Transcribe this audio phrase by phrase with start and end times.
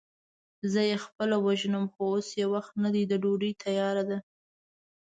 [0.71, 4.17] زه يې خپله وژنم، خو اوس يې وخت نه دی، ډوډۍ تياره ده.